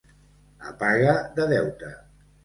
[0.69, 1.91] A paga de deute.